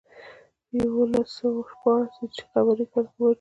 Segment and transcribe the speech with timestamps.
[0.67, 3.27] په یولس سوه شپاړس هجري قمري کې وژل شوی.